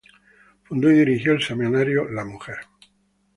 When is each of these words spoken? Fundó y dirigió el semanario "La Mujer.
Fundó 0.63 0.89
y 0.89 0.95
dirigió 0.95 1.33
el 1.33 1.43
semanario 1.43 2.09
"La 2.09 2.25
Mujer. 2.25 2.57